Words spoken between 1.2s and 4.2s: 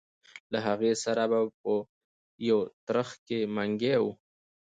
به په یو ترخ کې منګی و.